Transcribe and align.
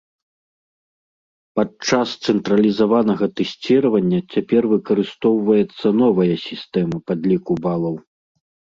Падчас 1.59 2.07
цэнтралізаванага 2.29 3.25
тэсціравання 3.41 4.19
цяпер 4.33 4.63
выкарыстоўваецца 4.75 5.87
новая 6.03 6.35
сістэма 6.49 6.97
падліку 7.09 7.51
балаў. 7.65 7.95